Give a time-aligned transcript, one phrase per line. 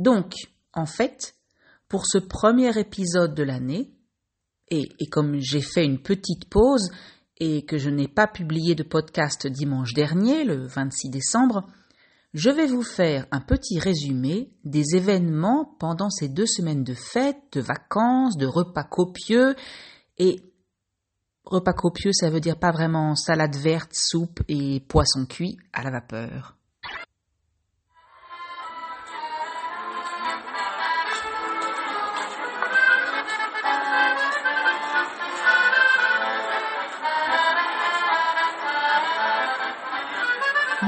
[0.00, 0.32] Donc,
[0.72, 1.34] en fait,
[1.86, 3.92] pour ce premier épisode de l'année,
[4.70, 6.90] et, comme j'ai fait une petite pause
[7.36, 11.66] et que je n'ai pas publié de podcast dimanche dernier, le 26 décembre,
[12.32, 17.42] je vais vous faire un petit résumé des événements pendant ces deux semaines de fêtes,
[17.52, 19.54] de vacances, de repas copieux
[20.16, 20.40] et
[21.44, 25.90] repas copieux, ça veut dire pas vraiment salade verte, soupe et poisson cuit à la
[25.90, 26.56] vapeur.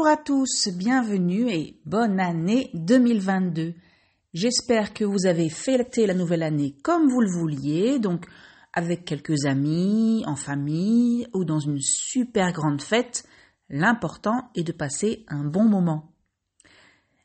[0.00, 3.74] Bonjour à tous, bienvenue et bonne année 2022.
[4.32, 8.24] J'espère que vous avez fêté la nouvelle année comme vous le vouliez, donc
[8.72, 13.24] avec quelques amis, en famille ou dans une super grande fête.
[13.68, 16.14] L'important est de passer un bon moment.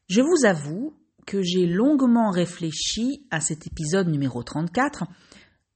[0.09, 5.05] Je vous avoue que j'ai longuement réfléchi à cet épisode numéro 34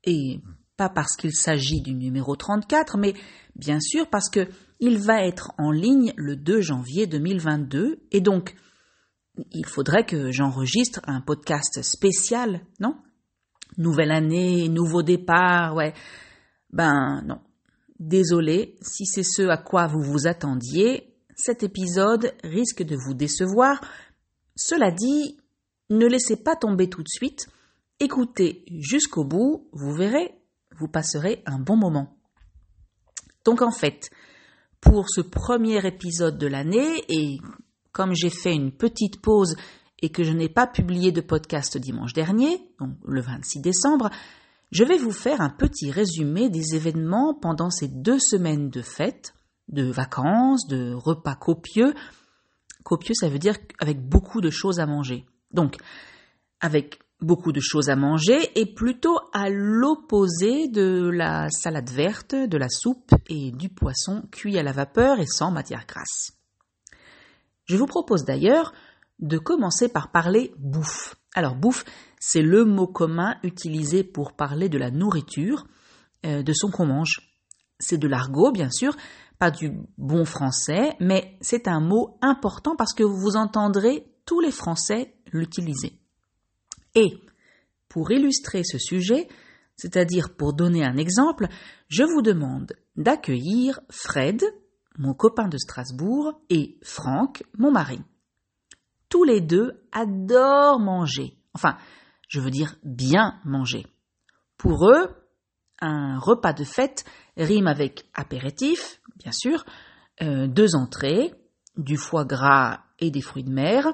[0.04, 0.42] et
[0.76, 3.14] pas parce qu'il s'agit du numéro 34, mais
[3.56, 8.56] bien sûr parce que il va être en ligne le 2 janvier 2022 et donc
[9.52, 12.96] il faudrait que j'enregistre un podcast spécial, non?
[13.78, 15.94] Nouvelle année, nouveau départ, ouais.
[16.72, 17.40] Ben non.
[18.00, 23.82] Désolé, si c'est ce à quoi vous vous attendiez, cet épisode risque de vous décevoir.
[24.56, 25.38] Cela dit,
[25.90, 27.48] ne laissez pas tomber tout de suite.
[28.00, 30.34] Écoutez jusqu'au bout, vous verrez,
[30.78, 32.18] vous passerez un bon moment.
[33.46, 34.10] Donc en fait,
[34.82, 37.38] pour ce premier épisode de l'année et
[37.92, 39.56] comme j'ai fait une petite pause
[40.02, 44.10] et que je n'ai pas publié de podcast dimanche dernier, donc le 26 décembre,
[44.72, 49.34] je vais vous faire un petit résumé des événements pendant ces deux semaines de fêtes,
[49.68, 51.94] de vacances, de repas copieux.
[52.84, 55.26] Copieux, ça veut dire avec beaucoup de choses à manger.
[55.52, 55.78] Donc,
[56.62, 62.58] avec beaucoup de choses à manger et plutôt à l'opposé de la salade verte, de
[62.58, 66.32] la soupe et du poisson cuit à la vapeur et sans matière grasse.
[67.66, 68.74] Je vous propose d'ailleurs
[69.20, 71.16] de commencer par parler bouffe.
[71.36, 71.84] Alors bouffe,
[72.20, 75.68] c'est le mot commun utilisé pour parler de la nourriture,
[76.26, 77.22] euh, de son qu'on mange.
[77.80, 78.96] C'est de l'argot, bien sûr,
[79.38, 84.52] pas du bon français, mais c'est un mot important parce que vous entendrez tous les
[84.52, 86.00] Français l'utiliser.
[86.96, 87.18] Et
[87.88, 89.28] pour illustrer ce sujet,
[89.76, 91.48] c'est-à-dire pour donner un exemple,
[91.88, 94.44] je vous demande d'accueillir Fred,
[94.98, 98.02] mon copain de Strasbourg, et Franck, mon mari.
[99.08, 101.38] Tous les deux adorent manger.
[101.54, 101.78] Enfin,
[102.28, 103.88] je veux dire bien manger.
[104.58, 105.10] Pour eux,
[105.82, 107.06] un repas de fête
[107.38, 109.64] rime avec apéritif, bien sûr,
[110.22, 111.34] euh, deux entrées,
[111.78, 113.88] du foie gras et des fruits de mer,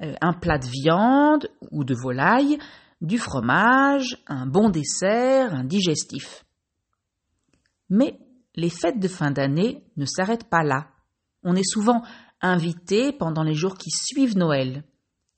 [0.00, 2.58] un plat de viande ou de volaille,
[3.00, 6.44] du fromage, un bon dessert, un digestif.
[7.88, 8.18] Mais
[8.54, 10.88] les fêtes de fin d'année ne s'arrêtent pas là.
[11.42, 12.02] On est souvent
[12.40, 14.84] invité pendant les jours qui suivent Noël.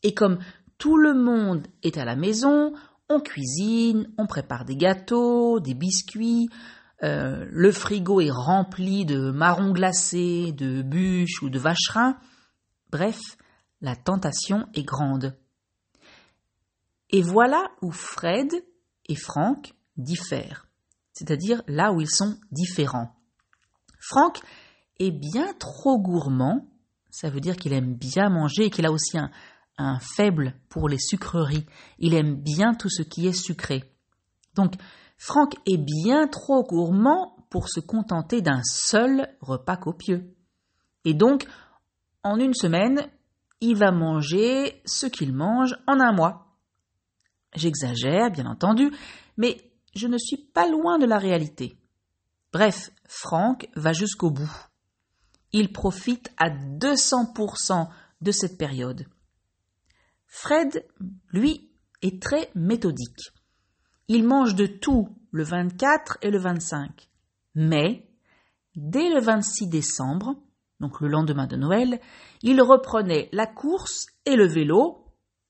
[0.03, 0.39] Et comme
[0.79, 2.73] tout le monde est à la maison,
[3.09, 6.49] on cuisine, on prépare des gâteaux, des biscuits,
[7.03, 12.17] euh, le frigo est rempli de marrons glacés, de bûches ou de vacherins.
[12.91, 13.21] Bref,
[13.81, 15.37] la tentation est grande.
[17.11, 18.53] Et voilà où Fred
[19.07, 20.67] et Franck diffèrent,
[21.13, 23.15] c'est-à-dire là où ils sont différents.
[23.99, 24.41] Franck
[24.99, 26.69] est bien trop gourmand,
[27.11, 30.99] ça veut dire qu'il aime bien manger et qu'il a aussi un, faible pour les
[30.99, 31.67] sucreries.
[31.99, 33.85] Il aime bien tout ce qui est sucré.
[34.55, 34.75] Donc,
[35.17, 40.35] Franck est bien trop gourmand pour se contenter d'un seul repas copieux.
[41.05, 41.47] Et donc,
[42.25, 43.09] en une semaine,
[43.61, 46.57] il va manger ce qu'il mange en un mois.
[47.55, 48.91] J'exagère, bien entendu,
[49.37, 49.57] mais
[49.95, 51.79] je ne suis pas loin de la réalité.
[52.53, 54.69] Bref, Franck va jusqu'au bout.
[55.53, 57.89] Il profite à 200%
[58.21, 59.07] de cette période.
[60.27, 60.85] Fred,
[61.33, 61.71] lui,
[62.03, 63.33] est très méthodique.
[64.09, 67.09] Il mange de tout le 24 et le 25.
[67.55, 68.09] Mais,
[68.77, 70.37] dès le 26 décembre,
[70.81, 72.01] donc le lendemain de Noël,
[72.43, 75.05] il reprenait la course et le vélo,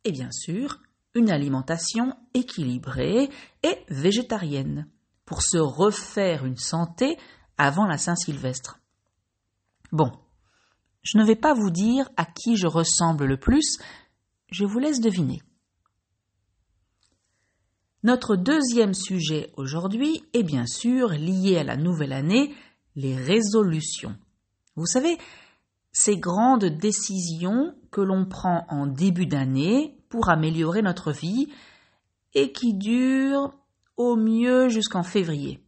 [0.05, 0.81] et bien sûr,
[1.15, 3.29] une alimentation équilibrée
[3.63, 4.89] et végétarienne,
[5.25, 7.19] pour se refaire une santé
[7.59, 8.79] avant la Saint-Sylvestre.
[9.93, 10.13] Bon,
[11.03, 13.79] je ne vais pas vous dire à qui je ressemble le plus,
[14.51, 15.43] je vous laisse deviner.
[18.05, 22.55] Notre deuxième sujet aujourd'hui est bien sûr lié à la nouvelle année,
[22.95, 24.17] les résolutions.
[24.79, 25.19] Vous savez,
[25.91, 31.49] ces grandes décisions que l'on prend en début d'année pour améliorer notre vie
[32.35, 33.53] et qui durent
[33.97, 35.65] au mieux jusqu'en février.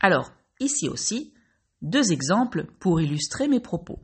[0.00, 1.34] Alors, ici aussi,
[1.82, 4.00] deux exemples pour illustrer mes propos.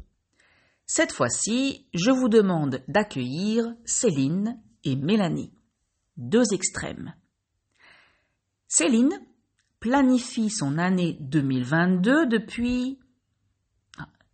[0.86, 5.52] Cette fois-ci, je vous demande d'accueillir Céline et Mélanie,
[6.16, 7.14] deux extrêmes.
[8.68, 9.18] Céline
[9.80, 13.01] planifie son année 2022 depuis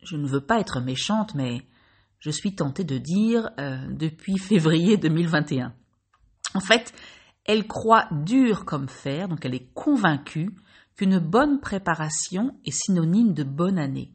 [0.03, 1.63] je ne veux pas être méchante, mais
[2.21, 5.73] je suis tentée de dire euh, depuis février 2021.
[6.55, 6.93] En fait,
[7.45, 10.51] elle croit dur comme fer, donc elle est convaincue
[10.97, 14.13] qu'une bonne préparation est synonyme de bonne année.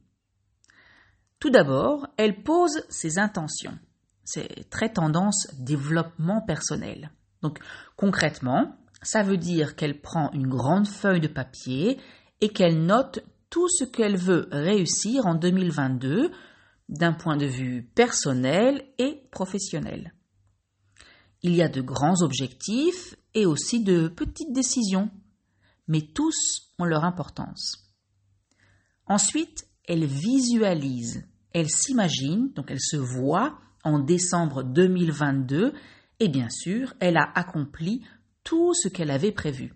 [1.40, 3.78] Tout d'abord, elle pose ses intentions.
[4.24, 7.12] C'est très tendance développement personnel.
[7.42, 7.60] Donc
[7.96, 12.00] concrètement, ça veut dire qu'elle prend une grande feuille de papier
[12.42, 13.20] et qu'elle note
[13.54, 16.32] tout ce qu'elle veut réussir en 2022
[16.90, 20.16] d'un point de vue personnel et professionnel.
[21.44, 25.12] Il y a de grands objectifs et aussi de petites décisions,
[25.88, 27.94] mais tous ont leur importance.
[29.06, 35.74] Ensuite, elle visualise, elle s'imagine, donc elle se voit en décembre 2022
[36.20, 38.04] et bien sûr, elle a accompli
[38.44, 39.76] tout ce qu'elle avait prévu.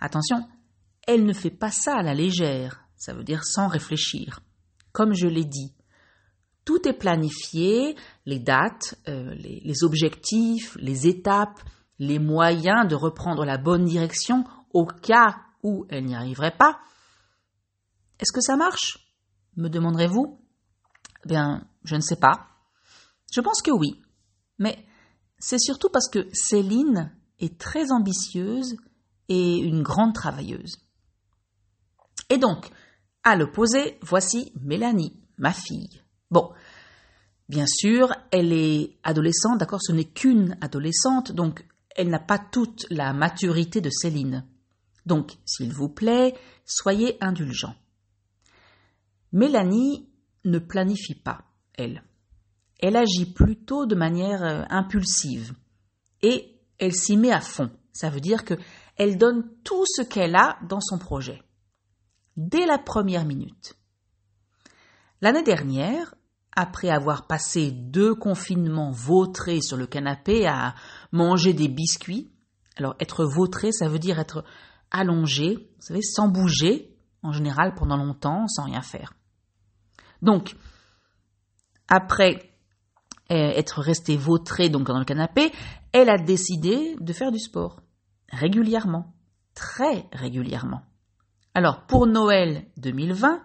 [0.00, 0.46] Attention,
[1.06, 4.40] elle ne fait pas ça à la légère, ça veut dire sans réfléchir.
[4.92, 5.74] Comme je l'ai dit,
[6.64, 7.96] tout est planifié,
[8.26, 11.60] les dates, euh, les, les objectifs, les étapes,
[11.98, 16.80] les moyens de reprendre la bonne direction au cas où elle n'y arriverait pas.
[18.18, 18.98] Est-ce que ça marche?
[19.56, 20.38] Me demanderez-vous?
[21.24, 22.48] Eh Bien, je ne sais pas.
[23.32, 24.00] Je pense que oui.
[24.58, 24.84] Mais
[25.38, 28.76] c'est surtout parce que Céline est très ambitieuse
[29.28, 30.76] et une grande travailleuse.
[32.32, 32.70] Et donc,
[33.24, 36.00] à l'opposé, voici Mélanie, ma fille.
[36.30, 36.50] Bon,
[37.50, 41.62] bien sûr, elle est adolescente, d'accord, ce n'est qu'une adolescente, donc
[41.94, 44.46] elle n'a pas toute la maturité de Céline.
[45.04, 46.34] Donc, s'il vous plaît,
[46.64, 47.76] soyez indulgents.
[49.32, 50.08] Mélanie
[50.46, 51.44] ne planifie pas,
[51.74, 52.02] elle.
[52.78, 55.52] Elle agit plutôt de manière euh, impulsive
[56.22, 57.70] et elle s'y met à fond.
[57.92, 58.54] Ça veut dire que
[58.96, 61.42] elle donne tout ce qu'elle a dans son projet
[62.36, 63.76] dès la première minute.
[65.20, 66.14] L'année dernière,
[66.54, 70.74] après avoir passé deux confinements vautrés sur le canapé à
[71.12, 72.30] manger des biscuits,
[72.76, 74.44] alors être vautré, ça veut dire être
[74.90, 79.14] allongé, vous savez, sans bouger, en général pendant longtemps, sans rien faire.
[80.20, 80.56] Donc,
[81.88, 82.50] après
[83.30, 85.52] euh, être resté vautré donc dans le canapé,
[85.92, 87.80] elle a décidé de faire du sport
[88.30, 89.14] régulièrement,
[89.54, 90.82] très régulièrement.
[91.54, 93.42] Alors, pour Noël 2020,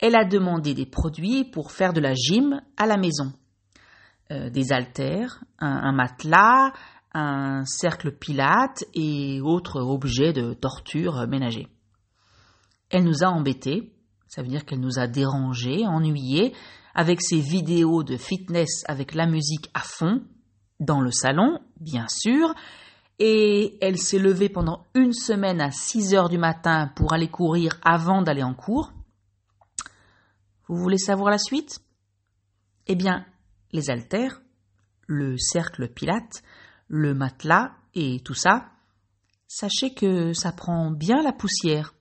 [0.00, 3.32] elle a demandé des produits pour faire de la gym à la maison.
[4.30, 6.72] Euh, des haltères, un, matelas,
[7.14, 11.68] un cercle pilate et autres objets de torture ménagers.
[12.90, 13.94] Elle nous a embêtés,
[14.26, 16.52] ça veut dire qu'elle nous a dérangés, ennuyés,
[16.94, 20.22] avec ses vidéos de fitness avec la musique à fond,
[20.80, 22.54] dans le salon, bien sûr,
[23.18, 27.78] et elle s'est levée pendant une semaine à 6 heures du matin pour aller courir
[27.82, 28.92] avant d'aller en cours.
[30.68, 31.80] Vous voulez savoir la suite?
[32.86, 33.26] Eh bien,
[33.72, 34.40] les haltères,
[35.06, 36.42] le cercle pilate,
[36.86, 38.70] le matelas et tout ça,
[39.46, 41.94] sachez que ça prend bien la poussière.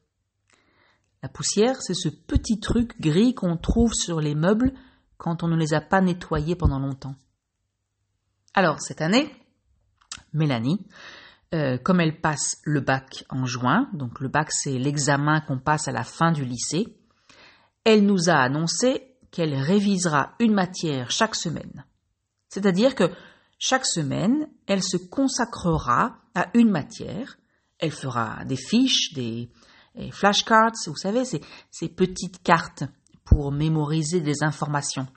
[1.23, 4.73] La poussière, c'est ce petit truc gris qu'on trouve sur les meubles
[5.17, 7.15] quand on ne les a pas nettoyés pendant longtemps.
[8.53, 9.31] Alors, cette année,
[10.33, 10.85] Mélanie,
[11.53, 15.87] euh, comme elle passe le bac en juin, donc le bac c'est l'examen qu'on passe
[15.87, 16.97] à la fin du lycée,
[17.83, 21.85] elle nous a annoncé qu'elle révisera une matière chaque semaine.
[22.49, 23.11] C'est-à-dire que
[23.59, 27.37] chaque semaine, elle se consacrera à une matière,
[27.79, 29.49] elle fera des fiches, des,
[30.11, 31.41] flashcards, vous savez, ces,
[31.71, 32.83] ces petites cartes
[33.23, 35.07] pour mémoriser des informations.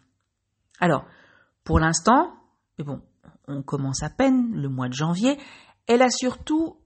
[0.79, 1.05] Alors,
[1.65, 2.35] pour l'instant,
[2.79, 3.03] mais bon,
[3.51, 5.39] on commence à peine le mois de janvier,
[5.87, 6.77] elle a surtout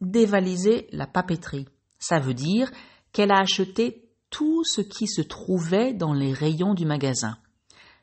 [0.00, 1.68] dévalisé la papeterie.
[1.98, 2.70] Ça veut dire
[3.12, 7.36] qu'elle a acheté tout ce qui se trouvait dans les rayons du magasin.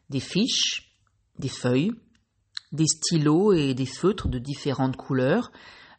[0.09, 0.93] Des fiches,
[1.37, 1.91] des feuilles,
[2.71, 5.51] des stylos et des feutres de différentes couleurs,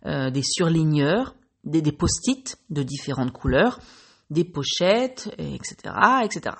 [0.06, 1.34] euh, des surligneurs,
[1.64, 3.80] des, des post-it de différentes couleurs,
[4.30, 5.76] des pochettes, etc.,
[6.22, 6.56] etc.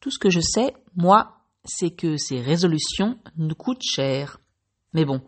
[0.00, 1.33] Tout ce que je sais, moi,
[1.64, 4.40] c'est que ces résolutions nous coûtent cher.
[4.92, 5.22] Mais bon,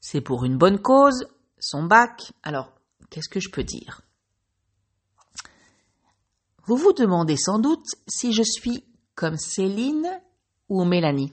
[0.00, 1.26] c'est pour une bonne cause,
[1.58, 2.72] son bac, alors
[3.10, 4.02] qu'est-ce que je peux dire?
[6.64, 10.08] Vous vous demandez sans doute si je suis comme Céline
[10.68, 11.32] ou Mélanie.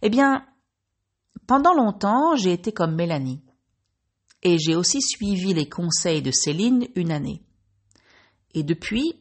[0.00, 0.46] Eh bien,
[1.46, 3.42] pendant longtemps, j'ai été comme Mélanie.
[4.42, 7.42] Et j'ai aussi suivi les conseils de Céline une année.
[8.54, 9.20] Et depuis,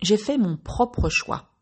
[0.00, 1.55] j'ai fait mon propre choix.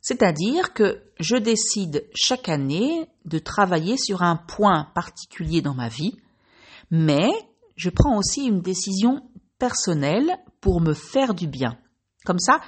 [0.00, 6.16] C'est-à-dire que je décide chaque année de travailler sur un point particulier dans ma vie,
[6.90, 7.28] mais
[7.76, 9.22] je prends aussi une décision
[9.58, 11.78] personnelle pour me faire du bien.
[12.24, 12.60] Comme ça,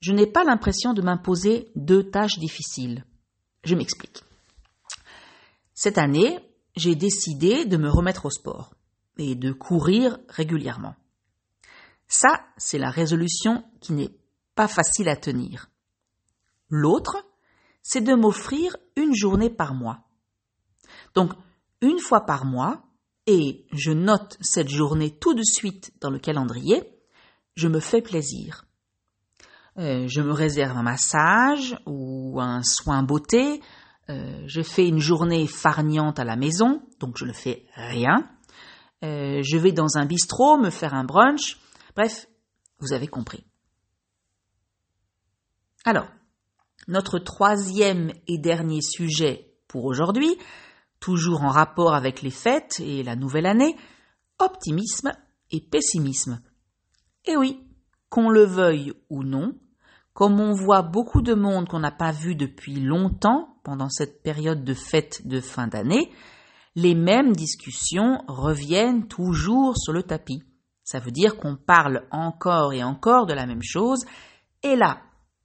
[0.00, 3.04] je n'ai pas l'impression de m'imposer deux tâches difficiles.
[3.64, 4.24] Je m'explique.
[5.74, 6.38] Cette année,
[6.76, 8.74] j'ai décidé de me remettre au sport
[9.18, 10.94] et de courir régulièrement.
[12.08, 14.14] Ça, c'est la résolution qui n'est
[14.54, 15.70] pas facile à tenir.
[16.74, 17.18] L'autre,
[17.82, 20.08] c'est de m'offrir une journée par mois.
[21.14, 21.34] Donc,
[21.82, 22.82] une fois par mois,
[23.26, 26.82] et je note cette journée tout de suite dans le calendrier,
[27.56, 28.64] je me fais plaisir.
[29.76, 33.60] Euh, je me réserve un massage ou un soin beauté,
[34.08, 38.30] euh, je fais une journée farniante à la maison, donc je ne fais rien.
[39.04, 41.58] Euh, je vais dans un bistrot me faire un brunch.
[41.94, 42.28] Bref,
[42.78, 43.44] vous avez compris.
[45.84, 46.08] Alors,
[46.88, 50.36] notre troisième et dernier sujet pour aujourd'hui,
[51.00, 53.76] toujours en rapport avec les fêtes et la nouvelle année,
[54.38, 55.12] optimisme
[55.50, 56.40] et pessimisme.
[57.24, 57.60] Et oui,
[58.08, 59.54] qu'on le veuille ou non,
[60.12, 64.64] comme on voit beaucoup de monde qu'on n'a pas vu depuis longtemps pendant cette période
[64.64, 66.10] de fête de fin d'année,
[66.74, 70.42] les mêmes discussions reviennent toujours sur le tapis.
[70.84, 74.04] Ça veut dire qu'on parle encore et encore de la même chose,
[74.62, 75.00] et là,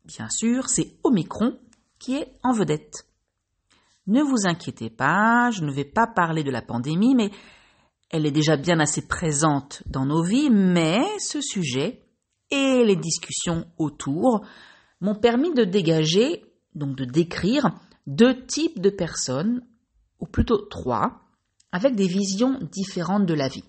[0.08, 1.60] Bien sûr, c'est Omicron
[2.00, 3.08] qui est en vedette.
[4.08, 7.30] Ne vous inquiétez pas, je ne vais pas parler de la pandémie, mais
[8.10, 12.06] elle est déjà bien assez présente dans nos vies, mais ce sujet
[12.52, 14.46] et les discussions autour
[15.02, 17.72] m'ont permis de dégager, donc de décrire,
[18.06, 19.68] deux types de personnes,
[20.20, 21.20] ou plutôt trois,
[21.74, 23.66] avec des visions différentes de la vie.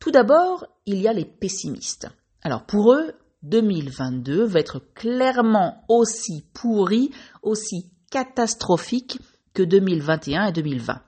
[0.00, 2.08] Tout d'abord, il y a les pessimistes.
[2.42, 7.10] Alors pour eux, 2022 va être clairement aussi pourri,
[7.42, 9.18] aussi catastrophique
[9.54, 11.02] que 2021 et 2020.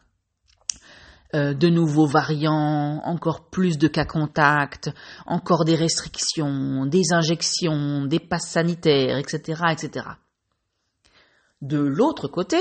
[1.35, 4.91] Euh, de nouveaux variants, encore plus de cas contacts,
[5.27, 10.07] encore des restrictions, des injections, des passes sanitaires, etc., etc.
[11.61, 12.57] De l'autre côté,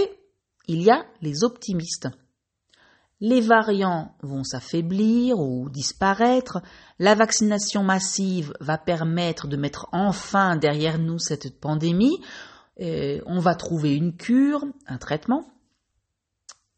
[0.67, 2.09] il y a les optimistes
[3.19, 6.61] les variants vont s'affaiblir ou disparaître,
[6.99, 12.17] la vaccination massive va permettre de mettre enfin derrière nous cette pandémie,
[12.79, 15.51] on va trouver une cure, un traitement,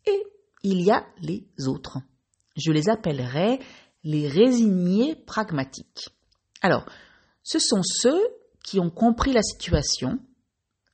[0.05, 0.23] et
[0.63, 1.97] il y a les autres.
[2.55, 3.59] Je les appellerai
[4.03, 6.09] les résignés pragmatiques.
[6.61, 6.85] Alors,
[7.43, 8.21] ce sont ceux
[8.63, 10.19] qui ont compris la situation,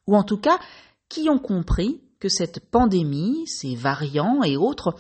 [0.08, 0.60] ou en tout cas
[1.08, 4.96] qui ont compris que cette pandémie, ces variants et autres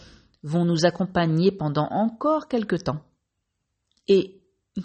[0.45, 3.03] vont nous accompagner pendant encore quelque temps,
[4.07, 4.41] et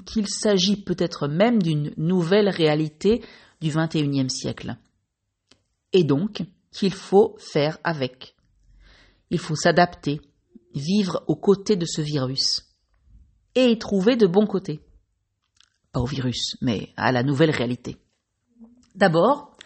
[0.07, 3.23] qu'il s'agit peut-être même d'une nouvelle réalité
[3.61, 4.77] du XXIe siècle.
[5.93, 8.35] Et donc qu'il faut faire avec.
[9.31, 10.23] Il faut s'adapter,
[10.75, 12.63] vivre aux côtés de ce virus,
[13.55, 14.81] et y trouver de bons côtés.
[15.93, 17.99] Pas au virus, mais à la nouvelle réalité.
[18.95, 19.57] D'abord,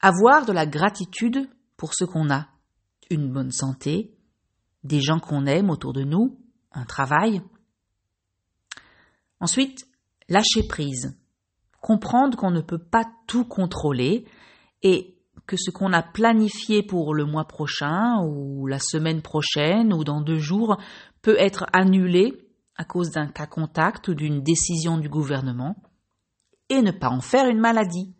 [0.00, 2.46] avoir de la gratitude pour ce qu'on a,
[3.10, 4.17] une bonne santé,
[4.88, 6.40] des gens qu'on aime autour de nous,
[6.72, 7.42] un travail.
[9.40, 9.86] Ensuite,
[10.28, 11.16] lâcher prise,
[11.80, 14.26] comprendre qu'on ne peut pas tout contrôler
[14.82, 15.14] et
[15.46, 20.20] que ce qu'on a planifié pour le mois prochain ou la semaine prochaine ou dans
[20.20, 20.78] deux jours
[21.22, 25.76] peut être annulé à cause d'un cas contact ou d'une décision du gouvernement
[26.68, 28.14] et ne pas en faire une maladie.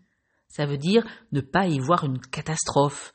[0.49, 3.13] Ça veut dire ne pas y voir une catastrophe,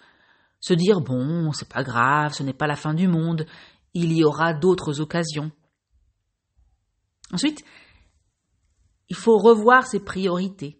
[0.63, 3.45] se dire bon, c'est pas grave, ce n'est pas la fin du monde,
[3.93, 5.51] il y aura d'autres occasions.
[7.33, 7.65] Ensuite,
[9.09, 10.79] il faut revoir ses priorités.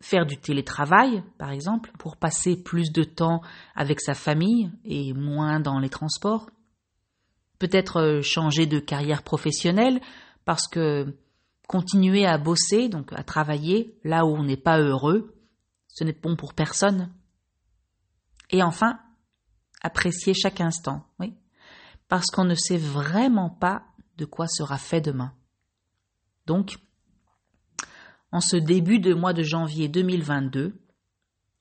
[0.00, 3.42] Faire du télétravail, par exemple, pour passer plus de temps
[3.74, 6.48] avec sa famille et moins dans les transports.
[7.58, 10.00] Peut-être euh, changer de carrière professionnelle
[10.46, 11.14] parce que
[11.68, 15.34] continuer à bosser, donc à travailler là où on n'est pas heureux.
[15.88, 17.10] Ce n'est bon pour personne.
[18.54, 19.00] Et enfin,
[19.82, 21.34] apprécier chaque instant, oui,
[22.06, 23.82] parce qu'on ne sait vraiment pas
[24.16, 25.34] de quoi sera fait demain.
[26.46, 26.76] Donc,
[28.30, 30.80] en ce début de mois de janvier 2022,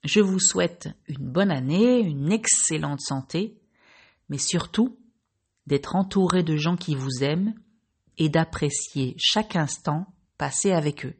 [0.04, 3.60] je vous souhaite une bonne année, une excellente santé,
[4.30, 5.00] mais surtout
[5.66, 7.56] d'être entouré de gens qui vous aiment
[8.20, 10.06] et d'apprécier chaque instant
[10.38, 11.16] passé avec eux.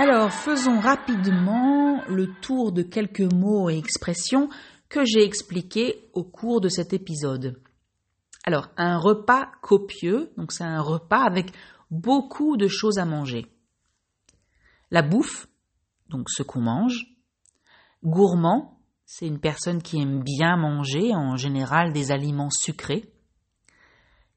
[0.00, 4.48] Alors, faisons rapidement le tour de quelques mots et expressions
[4.88, 7.60] que j'ai expliqués au cours de cet épisode.
[8.44, 11.50] Alors, un repas copieux, donc c'est un repas avec
[11.90, 13.46] beaucoup de choses à manger.
[14.92, 15.48] La bouffe,
[16.10, 17.04] donc ce qu'on mange.
[18.04, 23.12] Gourmand, c'est une personne qui aime bien manger, en général des aliments sucrés.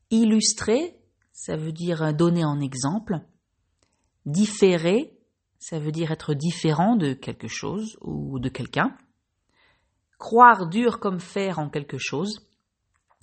[0.10, 1.00] Illustré,
[1.34, 3.20] ça veut dire donner en exemple.
[4.26, 5.21] Différé,
[5.62, 8.98] ça veut dire être différent de quelque chose ou de quelqu'un.
[10.18, 12.50] Croire dur comme fer en quelque chose.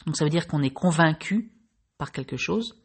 [0.06, 1.52] Donc ça veut dire qu'on est convaincu
[1.98, 2.80] par quelque chose.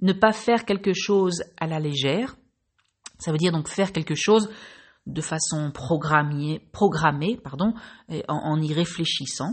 [0.00, 2.36] Ne pas faire quelque chose à la légère.
[3.18, 4.50] Ça veut dire donc faire quelque chose
[5.04, 7.74] de façon programmée, programmée pardon,
[8.08, 9.52] en, en y réfléchissant.